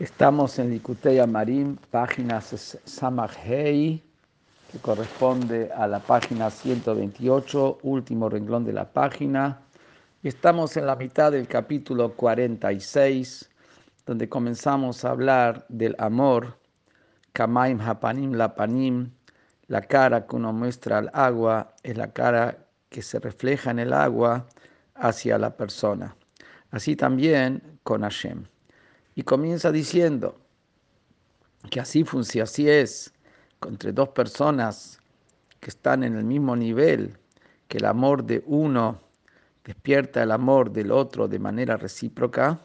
Estamos 0.00 0.58
en 0.58 0.70
Likutei 0.70 1.20
Marim, 1.26 1.76
página 1.90 2.40
Samajhei, 2.40 4.02
que 4.72 4.78
corresponde 4.78 5.70
a 5.76 5.86
la 5.86 5.98
página 5.98 6.48
128, 6.48 7.80
último 7.82 8.30
renglón 8.30 8.64
de 8.64 8.72
la 8.72 8.90
página. 8.90 9.60
Estamos 10.22 10.78
en 10.78 10.86
la 10.86 10.96
mitad 10.96 11.32
del 11.32 11.46
capítulo 11.46 12.14
46, 12.14 13.50
donde 14.06 14.26
comenzamos 14.26 15.04
a 15.04 15.10
hablar 15.10 15.66
del 15.68 15.94
amor, 15.98 16.56
Kamaim 17.34 17.78
Hapanim 17.78 18.32
Lapanim, 18.32 19.10
la 19.66 19.82
cara 19.82 20.26
que 20.26 20.34
uno 20.34 20.54
muestra 20.54 20.96
al 20.96 21.10
agua 21.12 21.74
es 21.82 21.98
la 21.98 22.10
cara 22.10 22.56
que 22.88 23.02
se 23.02 23.18
refleja 23.18 23.70
en 23.70 23.80
el 23.80 23.92
agua 23.92 24.46
hacia 24.94 25.36
la 25.36 25.54
persona. 25.54 26.16
Así 26.70 26.96
también 26.96 27.78
con 27.82 28.00
Hashem. 28.00 28.46
Y 29.20 29.22
comienza 29.22 29.70
diciendo 29.70 30.40
que 31.70 31.78
así 31.78 32.04
funciona, 32.04 32.44
así 32.44 32.70
es, 32.70 33.12
entre 33.68 33.92
dos 33.92 34.08
personas 34.08 34.98
que 35.60 35.68
están 35.68 36.04
en 36.04 36.16
el 36.16 36.24
mismo 36.24 36.56
nivel, 36.56 37.18
que 37.68 37.76
el 37.76 37.84
amor 37.84 38.24
de 38.24 38.42
uno 38.46 38.98
despierta 39.62 40.22
el 40.22 40.30
amor 40.30 40.72
del 40.72 40.90
otro 40.90 41.28
de 41.28 41.38
manera 41.38 41.76
recíproca, 41.76 42.58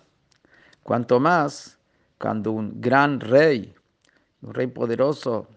cuanto 0.82 1.20
más 1.20 1.78
cuando 2.18 2.54
un 2.54 2.80
gran 2.80 3.20
rey, 3.20 3.76
un 4.42 4.54
rey 4.54 4.68
poderoso 4.68 5.50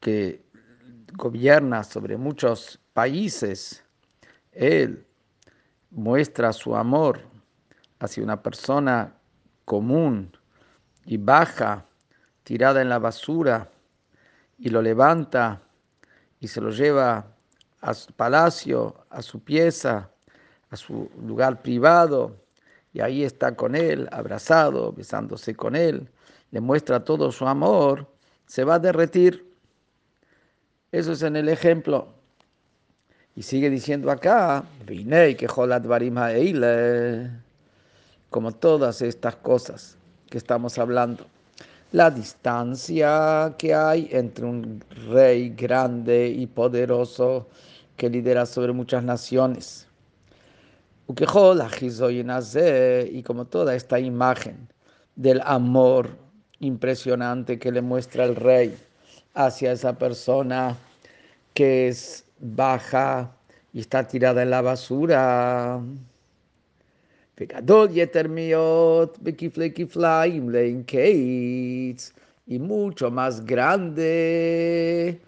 que 0.00 0.44
gobierna 1.12 1.84
sobre 1.84 2.16
muchos 2.16 2.80
países, 2.92 3.84
él 4.50 5.06
muestra 5.92 6.52
su 6.52 6.74
amor 6.74 7.20
hacia 8.00 8.24
una 8.24 8.42
persona 8.42 9.14
común 9.68 10.32
y 11.04 11.18
baja, 11.18 11.84
tirada 12.42 12.80
en 12.80 12.88
la 12.88 12.98
basura, 12.98 13.68
y 14.58 14.70
lo 14.70 14.80
levanta 14.80 15.60
y 16.40 16.48
se 16.48 16.60
lo 16.60 16.70
lleva 16.70 17.26
a 17.82 17.94
su 17.94 18.12
palacio, 18.14 19.04
a 19.10 19.20
su 19.20 19.38
pieza, 19.40 20.10
a 20.70 20.76
su 20.76 21.10
lugar 21.22 21.60
privado, 21.62 22.34
y 22.94 23.00
ahí 23.00 23.22
está 23.22 23.54
con 23.54 23.76
él, 23.76 24.08
abrazado, 24.10 24.92
besándose 24.92 25.54
con 25.54 25.76
él, 25.76 26.08
le 26.50 26.60
muestra 26.60 27.04
todo 27.04 27.30
su 27.30 27.46
amor, 27.46 28.06
se 28.46 28.64
va 28.64 28.76
a 28.76 28.78
derretir. 28.78 29.46
Eso 30.90 31.12
es 31.12 31.22
en 31.22 31.36
el 31.36 31.50
ejemplo. 31.50 32.08
Y 33.36 33.42
sigue 33.42 33.68
diciendo 33.68 34.10
acá, 34.10 34.64
vine 34.86 35.36
que 35.36 35.46
jolat 35.46 35.84
como 38.30 38.52
todas 38.52 39.02
estas 39.02 39.36
cosas 39.36 39.96
que 40.30 40.38
estamos 40.38 40.78
hablando. 40.78 41.26
La 41.92 42.10
distancia 42.10 43.54
que 43.56 43.74
hay 43.74 44.08
entre 44.12 44.44
un 44.44 44.84
rey 45.08 45.50
grande 45.50 46.28
y 46.28 46.46
poderoso 46.46 47.48
que 47.96 48.10
lidera 48.10 48.44
sobre 48.44 48.72
muchas 48.72 49.02
naciones. 49.02 49.86
Y 51.08 51.14
como 53.22 53.44
toda 53.46 53.74
esta 53.74 53.98
imagen 53.98 54.68
del 55.16 55.40
amor 55.44 56.10
impresionante 56.60 57.58
que 57.58 57.72
le 57.72 57.80
muestra 57.80 58.24
el 58.24 58.36
rey 58.36 58.76
hacia 59.34 59.72
esa 59.72 59.96
persona 59.96 60.76
que 61.54 61.88
es 61.88 62.24
baja 62.38 63.32
y 63.72 63.80
está 63.80 64.06
tirada 64.06 64.42
en 64.42 64.50
la 64.50 64.60
basura. 64.60 65.80
Y 72.50 72.58
mucho 72.58 73.10
más 73.10 73.44
grande, 73.44 75.20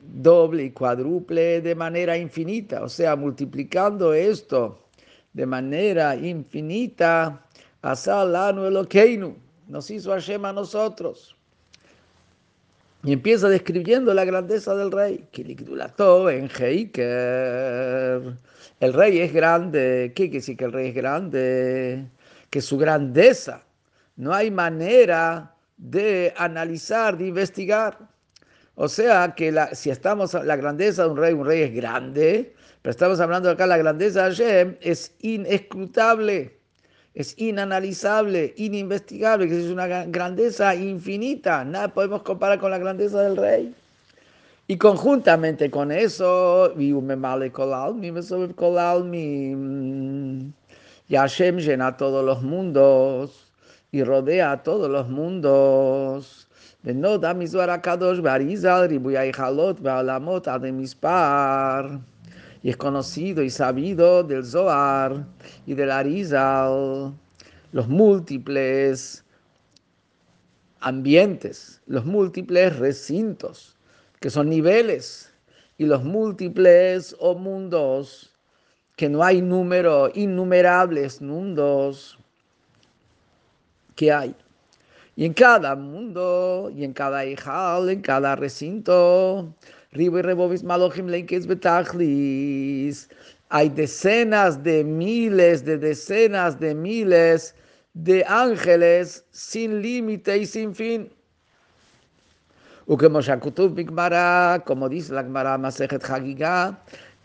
doble 0.00 0.64
y 0.64 0.70
cuádruple 0.70 1.60
de 1.62 1.74
manera 1.74 2.16
infinita, 2.16 2.82
o 2.82 2.88
sea, 2.88 3.16
multiplicando 3.16 4.12
esto 4.12 4.78
de 5.32 5.46
manera 5.46 6.14
infinita, 6.14 7.42
Asalanu 7.82 8.66
Elokeinu, 8.66 9.34
nos 9.66 9.90
hizo 9.90 10.10
Hashem 10.12 10.44
a 10.44 10.52
nosotros. 10.52 11.37
Y 13.04 13.12
empieza 13.12 13.48
describiendo 13.48 14.12
la 14.12 14.24
grandeza 14.24 14.74
del 14.74 14.90
rey. 14.90 15.24
en 15.32 16.48
El 18.80 18.92
rey 18.92 19.20
es 19.20 19.32
grande. 19.32 20.12
¿Qué 20.14 20.24
quiere 20.24 20.38
decir 20.38 20.56
que 20.56 20.64
el 20.64 20.72
rey 20.72 20.88
es 20.88 20.94
grande? 20.94 22.06
Que 22.50 22.60
su 22.60 22.76
grandeza 22.76 23.62
no 24.16 24.34
hay 24.34 24.50
manera 24.50 25.54
de 25.76 26.34
analizar, 26.36 27.16
de 27.16 27.28
investigar. 27.28 27.98
O 28.74 28.88
sea 28.88 29.34
que 29.36 29.52
la, 29.52 29.74
si 29.74 29.90
estamos 29.90 30.34
la 30.34 30.56
grandeza 30.56 31.04
de 31.04 31.10
un 31.10 31.16
rey, 31.16 31.32
un 31.34 31.46
rey 31.46 31.62
es 31.62 31.74
grande, 31.74 32.54
pero 32.82 32.90
estamos 32.90 33.20
hablando 33.20 33.50
acá 33.50 33.66
la 33.66 33.76
grandeza 33.76 34.28
de 34.28 34.30
Hashem 34.30 34.76
es 34.80 35.14
inescrutable 35.20 36.57
es 37.18 37.34
inanalizable, 37.36 38.54
inimestigable, 38.56 39.48
que 39.48 39.58
es 39.58 39.66
una 39.72 39.88
grandeza 40.06 40.72
infinita. 40.76 41.64
Nada 41.64 41.88
podemos 41.88 42.22
comparar 42.22 42.60
con 42.60 42.70
la 42.70 42.78
grandeza 42.78 43.22
del 43.22 43.36
rey. 43.36 43.74
Y 44.68 44.78
conjuntamente 44.78 45.68
con 45.68 45.90
eso, 45.90 46.72
y 46.78 46.92
Hashem 51.16 51.56
llena 51.56 51.96
todos 51.96 52.24
los 52.24 52.40
mundos 52.42 53.50
y 53.90 54.04
rodea 54.04 54.52
a 54.52 54.62
todos 54.62 54.88
los 54.88 55.08
mundos. 55.08 56.46
Y 62.62 62.70
es 62.70 62.76
conocido 62.76 63.42
y 63.42 63.50
sabido 63.50 64.22
del 64.22 64.44
Zohar 64.44 65.26
y 65.66 65.74
del 65.74 65.90
Arizal, 65.90 67.14
los 67.72 67.88
múltiples 67.88 69.24
ambientes, 70.80 71.80
los 71.86 72.04
múltiples 72.04 72.76
recintos, 72.76 73.76
que 74.20 74.30
son 74.30 74.48
niveles, 74.48 75.32
y 75.76 75.86
los 75.86 76.02
múltiples 76.02 77.14
o 77.20 77.34
mundos, 77.34 78.34
que 78.96 79.08
no 79.08 79.22
hay 79.22 79.40
número, 79.40 80.10
innumerables 80.12 81.22
mundos 81.22 82.18
que 83.94 84.12
hay. 84.12 84.34
Y 85.14 85.24
en 85.24 85.34
cada 85.34 85.74
mundo, 85.76 86.70
y 86.74 86.84
en 86.84 86.92
cada 86.92 87.24
hijal, 87.24 87.90
en 87.90 88.00
cada 88.00 88.36
recinto, 88.36 89.54
Ribo 89.92 90.18
y 90.18 90.22
Rebobis 90.22 90.62
Malojim 90.62 91.06
Betachlis. 91.06 93.08
Hay 93.50 93.70
decenas 93.70 94.62
de 94.62 94.84
miles, 94.84 95.64
de 95.64 95.78
decenas 95.78 96.60
de 96.60 96.74
miles 96.74 97.54
de 97.94 98.22
ángeles 98.28 99.24
sin 99.30 99.80
límite 99.80 100.38
y 100.38 100.46
sin 100.46 100.74
fin. 100.74 101.08
וכמו 102.90 103.22
שהכתוב 103.22 103.76
בגמרא, 103.76 104.56
כמו 104.66 104.88
דיס 104.88 105.10
לגמרא 105.10 105.56
מסכת 105.56 106.02
חגיגה, 106.02 106.70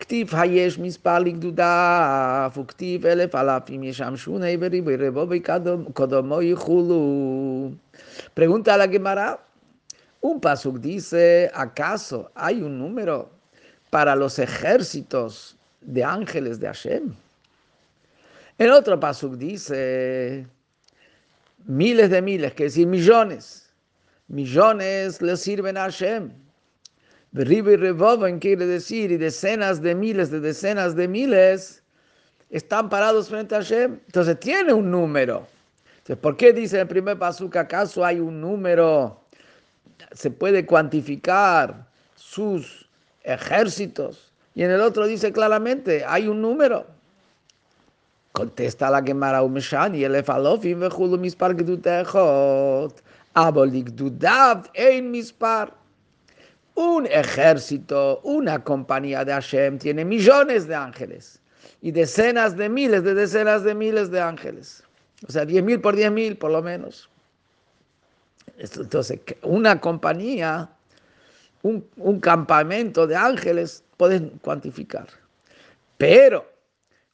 כתיב 0.00 0.28
היש 0.32 0.78
מספר 0.78 1.18
לגדודיו, 1.18 2.50
וכתיב 2.56 3.06
אלף 3.06 3.34
אלפים 3.34 3.82
ישם 3.82 4.16
שוני 4.16 4.56
וריבוי 4.60 4.96
רבו 4.96 5.26
וקודמו 5.30 6.42
יחולו. 6.42 7.70
La 8.36 8.86
Gemara, 8.86 9.38
Un 10.24 10.40
pasuk 10.40 10.78
dice, 10.78 11.50
¿acaso 11.52 12.30
hay 12.34 12.62
un 12.62 12.78
número 12.78 13.30
para 13.90 14.16
los 14.16 14.38
ejércitos 14.38 15.54
de 15.82 16.02
ángeles 16.02 16.58
de 16.58 16.66
Hashem? 16.66 17.14
El 18.56 18.70
otro 18.70 18.98
pasuk 18.98 19.34
dice, 19.34 20.46
miles 21.66 22.08
de 22.08 22.22
miles, 22.22 22.54
que 22.54 22.64
decir 22.64 22.86
millones. 22.86 23.68
Millones 24.28 25.20
le 25.20 25.36
sirven 25.36 25.76
a 25.76 25.82
Hashem. 25.82 26.32
Ribo 27.34 27.72
y 27.72 27.76
Revoven 27.76 28.38
quiere 28.38 28.64
decir, 28.64 29.12
y 29.12 29.18
decenas 29.18 29.82
de 29.82 29.94
miles 29.94 30.30
de 30.30 30.40
decenas 30.40 30.96
de 30.96 31.06
miles 31.06 31.82
están 32.48 32.88
parados 32.88 33.28
frente 33.28 33.56
a 33.56 33.58
Hashem. 33.58 34.00
Entonces 34.06 34.40
tiene 34.40 34.72
un 34.72 34.90
número. 34.90 35.46
Entonces, 35.98 36.16
¿por 36.16 36.38
qué 36.38 36.54
dice 36.54 36.80
el 36.80 36.88
primer 36.88 37.18
pasuk, 37.18 37.56
acaso 37.56 38.02
hay 38.02 38.20
un 38.20 38.40
número? 38.40 39.23
Se 40.12 40.30
puede 40.30 40.66
cuantificar 40.66 41.86
sus 42.14 42.88
ejércitos. 43.22 44.32
Y 44.54 44.62
en 44.62 44.70
el 44.70 44.80
otro 44.80 45.06
dice 45.06 45.32
claramente, 45.32 46.04
hay 46.06 46.28
un 46.28 46.40
número. 46.40 46.86
Contesta 48.32 48.90
la 48.90 49.02
Gemara 49.02 49.42
Umeshani, 49.42 50.04
el 50.04 50.16
Efalofim 50.16 50.80
vejulu 50.80 51.18
mispar 51.18 51.56
gedutechot. 51.56 53.02
Abolik 53.34 53.90
dudav 53.90 54.70
ein 54.74 55.10
mispar. 55.10 55.72
Un 56.74 57.06
ejército, 57.06 58.20
una 58.24 58.62
compañía 58.62 59.24
de 59.24 59.32
Hashem 59.32 59.78
tiene 59.78 60.04
millones 60.04 60.66
de 60.66 60.74
ángeles 60.74 61.40
y 61.80 61.92
decenas 61.92 62.56
de 62.56 62.68
miles 62.68 63.04
de 63.04 63.14
decenas 63.14 63.62
de 63.62 63.74
miles 63.76 64.10
de 64.10 64.20
ángeles. 64.20 64.82
O 65.28 65.30
sea, 65.30 65.44
diez 65.44 65.62
mil 65.62 65.80
por 65.80 65.94
diez 65.94 66.10
mil, 66.10 66.36
por 66.36 66.50
lo 66.50 66.62
menos. 66.62 67.08
Entonces, 68.58 69.20
una 69.42 69.80
compañía, 69.80 70.70
un, 71.62 71.86
un 71.96 72.20
campamento 72.20 73.06
de 73.06 73.16
ángeles, 73.16 73.84
pueden 73.96 74.30
cuantificar. 74.42 75.08
Pero, 75.96 76.50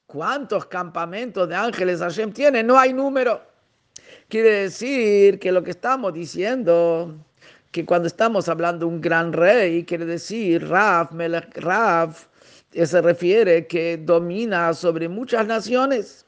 ¿cuántos 0.06 0.66
campamentos 0.66 1.48
de 1.48 1.54
ángeles 1.54 2.00
Hashem 2.00 2.32
tiene? 2.32 2.62
No 2.62 2.78
hay 2.78 2.92
número. 2.92 3.42
Quiere 4.28 4.62
decir 4.62 5.38
que 5.38 5.52
lo 5.52 5.62
que 5.62 5.70
estamos 5.70 6.12
diciendo, 6.12 7.14
que 7.70 7.84
cuando 7.84 8.06
estamos 8.06 8.48
hablando 8.48 8.86
de 8.86 8.92
un 8.92 9.00
gran 9.00 9.32
rey, 9.32 9.84
quiere 9.84 10.04
decir 10.04 10.68
Rav, 10.68 11.12
Melech 11.12 11.56
Rav, 11.58 12.16
se 12.72 13.02
refiere 13.02 13.66
que 13.66 13.96
domina 13.96 14.72
sobre 14.74 15.08
muchas 15.08 15.46
naciones. 15.46 16.26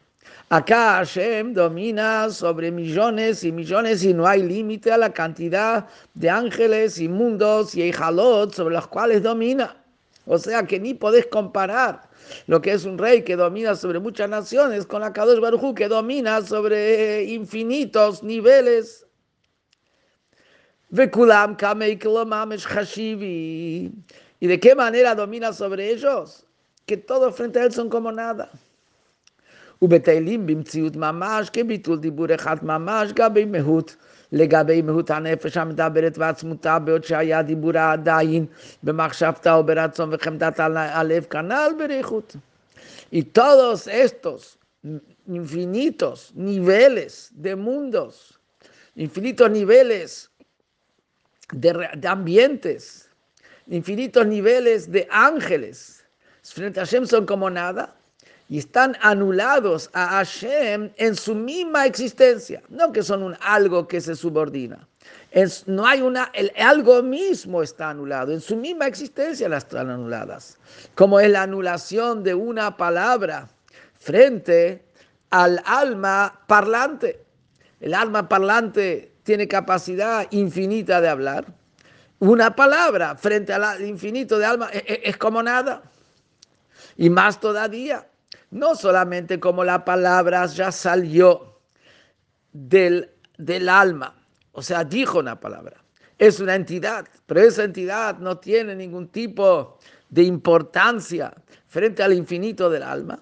Acá 0.53 0.99
Hashem 0.99 1.55
domina 1.55 2.29
sobre 2.29 2.71
millones 2.71 3.43
y 3.43 3.51
millones 3.51 4.05
y 4.05 4.13
no 4.13 4.27
hay 4.27 4.43
límite 4.43 4.93
a 4.93 4.99
la 4.99 5.11
cantidad 5.11 5.87
de 6.13 6.29
ángeles 6.29 6.99
y 6.99 7.09
mundos 7.09 7.75
y 7.75 7.91
jalot 7.91 8.53
sobre 8.53 8.75
los 8.75 8.87
cuales 8.87 9.23
domina. 9.23 9.75
O 10.27 10.37
sea 10.37 10.63
que 10.65 10.79
ni 10.79 10.93
podés 10.93 11.27
comparar 11.29 12.03
lo 12.47 12.61
que 12.61 12.73
es 12.73 12.85
un 12.85 12.99
rey 12.99 13.23
que 13.23 13.35
domina 13.35 13.75
sobre 13.75 13.99
muchas 13.99 14.29
naciones 14.29 14.85
con 14.85 15.01
la 15.01 15.15
Kadosh 15.15 15.41
Baruj 15.41 15.75
que 15.75 15.89
domina 15.89 16.43
sobre 16.43 17.25
infinitos 17.25 18.23
niveles. 18.23 19.07
¿Y 24.39 24.47
de 24.47 24.61
qué 24.61 24.75
manera 24.75 25.15
domina 25.15 25.53
sobre 25.55 25.91
ellos? 25.91 26.45
Que 26.85 26.99
todos 26.99 27.35
frente 27.35 27.59
a 27.59 27.65
él 27.65 27.73
son 27.73 27.89
como 27.89 28.13
nada. 28.13 28.51
ובתהילים 29.82 30.48
במציאות 30.48 30.96
ממש, 30.96 31.50
כביטול 31.50 31.98
דיבור 32.00 32.36
אחד 32.36 32.66
ממש, 32.66 33.12
גבי 33.12 33.46
מהות, 33.46 33.96
לגבי 34.32 34.82
מהות 34.82 35.10
הנפש 35.10 35.58
המדברת 35.58 36.18
ועצמותה, 36.18 36.80
בעוד 36.80 37.04
שהיה 37.04 37.42
דיבור 37.42 37.78
עדיין 37.78 38.46
במחשבתה 38.84 39.56
או 39.56 39.64
ברצון 39.64 40.10
וחמדת 40.14 40.60
הלב, 40.60 41.24
כנ"ל 41.24 41.72
בריחות. 41.78 42.36
Y 43.12 43.24
todos 43.24 43.88
estos 43.88 44.60
infinitos 45.28 46.34
niveles 46.36 47.32
de 47.32 47.56
mundos, 47.56 48.38
infinitos 48.96 49.50
niveles 49.50 50.30
de, 51.54 51.72
de 51.96 52.08
ambientes, 52.08 53.10
infinitos 53.68 54.26
niveles 54.26 54.92
de 54.92 55.08
ángeles, 55.10 56.04
frente 56.44 56.80
a 56.80 56.84
Hashem 56.84 57.06
son 57.06 57.26
como 57.26 57.50
nada, 57.50 57.96
y 58.49 58.59
están 58.59 58.97
anulados 59.01 59.91
a 59.93 60.09
Hashem 60.09 60.91
en 60.97 61.17
su 61.17 61.35
misma 61.35 61.87
existencia, 61.87 62.63
no 62.69 62.93
que 62.93 63.03
son 63.03 63.23
un 63.23 63.37
algo 63.41 63.89
que 63.89 64.01
se 64.01 64.15
subordina. 64.15 64.87
no 65.67 65.87
hay 65.87 66.03
una, 66.03 66.31
el 66.35 66.53
algo 66.57 67.03
mismo 67.03 67.63
está 67.63 67.91
anulado, 67.91 68.33
en 68.33 68.41
su 68.41 68.57
misma 68.57 68.87
existencia 68.87 69.49
las 69.49 69.65
están 69.65 69.91
anuladas, 69.91 70.59
como 70.95 71.19
es 71.21 71.31
la 71.31 71.43
anulación 71.43 72.23
de 72.23 72.35
una 72.35 72.77
palabra 72.77 73.49
frente 73.99 74.85
al 75.31 75.63
alma 75.65 76.41
parlante. 76.47 77.25
El 77.81 77.95
alma 77.95 78.29
parlante 78.29 79.13
tiene 79.23 79.49
capacidad 79.49 80.27
infinita 80.31 81.01
de 81.01 81.09
hablar. 81.09 81.47
Una 82.19 82.55
palabra 82.55 83.17
frente 83.17 83.53
al 83.53 83.85
infinito 83.85 84.39
de 84.39 84.45
alma 84.45 84.69
es, 84.73 84.83
es 84.87 85.17
como 85.17 85.43
nada. 85.43 85.83
Y 86.97 87.11
más 87.11 87.41
todavía, 87.41 88.07
no 88.53 88.75
solamente 88.75 89.41
como 89.41 89.65
la 89.65 89.85
palabra 89.85 90.47
ya 90.47 90.71
salió 90.71 91.59
del, 92.53 93.11
del 93.39 93.69
alma, 93.69 94.15
o 94.53 94.63
sea, 94.63 94.85
dijo 94.85 95.19
una 95.19 95.41
palabra, 95.41 95.83
es 96.19 96.39
una 96.39 96.55
entidad, 96.55 97.09
pero 97.27 97.41
esa 97.41 97.65
entidad 97.65 98.19
no 98.19 98.39
tiene 98.39 98.77
ningún 98.77 99.09
tipo 99.09 99.79
de 100.11 100.25
importancia 100.25 101.33
frente 101.67 102.03
al 102.03 102.13
infinito 102.13 102.69
del 102.69 102.83
alma, 102.83 103.19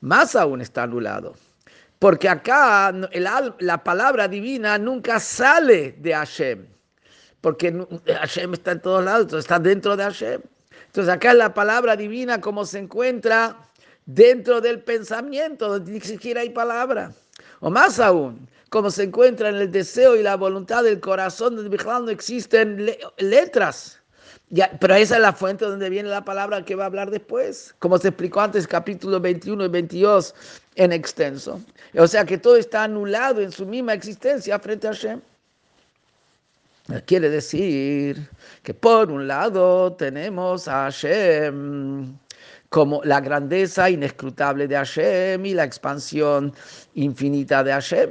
más 0.00 0.36
aún 0.36 0.60
está 0.60 0.82
anulado. 0.82 1.34
Porque 1.98 2.28
acá 2.28 2.92
la 2.92 3.82
palabra 3.82 4.28
divina 4.28 4.78
nunca 4.78 5.18
sale 5.18 5.96
de 5.98 6.12
Hashem, 6.12 6.66
porque 7.40 7.86
Hashem 8.06 8.52
está 8.52 8.72
en 8.72 8.82
todos 8.82 9.04
lados, 9.04 9.32
está 9.32 9.58
dentro 9.58 9.96
de 9.96 10.04
Hashem. 10.04 10.42
Entonces 10.86 11.12
acá 11.12 11.34
la 11.34 11.52
palabra 11.54 11.96
divina 11.96 12.40
como 12.40 12.64
se 12.64 12.78
encuentra 12.78 13.56
dentro 14.08 14.62
del 14.62 14.80
pensamiento, 14.80 15.68
donde 15.68 15.92
ni 15.92 16.00
siquiera 16.00 16.40
hay 16.40 16.50
palabra. 16.50 17.12
O 17.60 17.70
más 17.70 18.00
aún, 18.00 18.48
como 18.70 18.90
se 18.90 19.04
encuentra 19.04 19.50
en 19.50 19.56
el 19.56 19.70
deseo 19.70 20.16
y 20.16 20.22
la 20.22 20.36
voluntad 20.36 20.82
del 20.82 20.98
corazón, 20.98 21.56
donde 21.56 21.76
no 21.76 22.10
existen 22.10 22.90
letras. 23.18 24.00
Ya, 24.48 24.70
pero 24.80 24.94
esa 24.94 25.16
es 25.16 25.20
la 25.20 25.34
fuente 25.34 25.66
donde 25.66 25.90
viene 25.90 26.08
la 26.08 26.24
palabra 26.24 26.64
que 26.64 26.74
va 26.74 26.84
a 26.84 26.86
hablar 26.86 27.10
después, 27.10 27.74
como 27.80 27.98
se 27.98 28.08
explicó 28.08 28.40
antes, 28.40 28.66
capítulo 28.66 29.20
21 29.20 29.66
y 29.66 29.68
22 29.68 30.34
en 30.76 30.92
extenso. 30.92 31.60
O 31.94 32.06
sea 32.06 32.24
que 32.24 32.38
todo 32.38 32.56
está 32.56 32.84
anulado 32.84 33.42
en 33.42 33.52
su 33.52 33.66
misma 33.66 33.92
existencia 33.92 34.58
frente 34.58 34.88
a 34.88 34.92
Hashem. 34.92 35.20
Quiere 37.04 37.28
decir 37.28 38.26
que 38.62 38.72
por 38.72 39.10
un 39.10 39.28
lado 39.28 39.92
tenemos 39.92 40.66
a 40.66 40.84
Hashem 40.84 42.16
como 42.68 43.02
la 43.04 43.20
grandeza 43.20 43.88
inescrutable 43.88 44.68
de 44.68 44.76
Hashem 44.76 45.44
y 45.46 45.54
la 45.54 45.64
expansión 45.64 46.52
infinita 46.94 47.64
de 47.64 47.72
Hashem. 47.72 48.10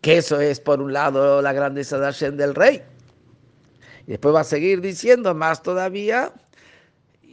Que 0.00 0.18
eso 0.18 0.40
es, 0.40 0.58
por 0.58 0.80
un 0.80 0.92
lado, 0.92 1.40
la 1.40 1.52
grandeza 1.52 1.98
de 1.98 2.06
Hashem 2.06 2.36
del 2.36 2.54
rey. 2.54 2.82
Y 4.06 4.10
después 4.12 4.34
va 4.34 4.40
a 4.40 4.44
seguir 4.44 4.80
diciendo 4.80 5.32
más 5.34 5.62
todavía, 5.62 6.32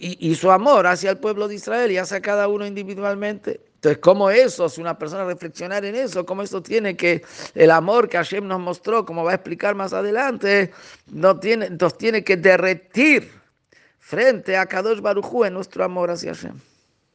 y, 0.02 0.34
su 0.36 0.50
amor 0.50 0.88
hacia 0.88 1.12
el 1.12 1.18
pueblo 1.18 1.50
de 1.50 1.56
Israel 1.56 1.92
y 1.92 1.98
hacia 1.98 2.22
cada 2.22 2.48
uno 2.48 2.66
individualmente. 2.66 3.60
Entonces, 3.76 4.00
¿cómo 4.00 4.30
eso, 4.30 4.70
si 4.70 4.80
una 4.80 4.98
persona 4.98 5.26
reflexionar 5.26 5.84
en 5.84 5.96
eso, 5.96 6.26
cómo 6.26 6.42
eso 6.42 6.62
tiene 6.62 6.96
que, 6.96 7.22
el 7.54 7.70
amor 7.70 8.08
que 8.08 8.18
Hashem 8.18 8.48
nos 8.48 8.60
mostró, 8.62 9.06
como 9.06 9.26
va 9.26 9.32
a 9.32 9.36
explicar 9.36 9.76
más 9.76 9.92
adelante, 9.92 10.72
no 11.08 11.38
tiene, 11.40 11.70
nos 11.72 11.98
tiene 11.98 12.24
que 12.24 12.38
derretir 12.38 13.39
frente 14.10 14.58
a 14.58 14.66
Kadosh 14.66 15.02
Barujú 15.02 15.46
en 15.46 15.54
nuestro 15.54 15.84
amor 15.84 16.10
hacia 16.10 16.34
Hashem. 16.34 16.60